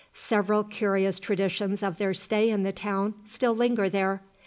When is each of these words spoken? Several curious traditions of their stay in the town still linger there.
Several 0.15 0.63
curious 0.63 1.19
traditions 1.19 1.83
of 1.83 1.99
their 1.99 2.11
stay 2.15 2.49
in 2.49 2.63
the 2.63 2.71
town 2.71 3.13
still 3.23 3.55
linger 3.55 3.87
there. 3.87 4.23